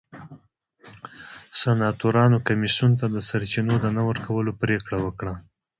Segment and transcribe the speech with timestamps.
[1.59, 5.33] سناتورانو کمېسیون ته د سرچینو د نه ورکولو پرېکړه وکړه.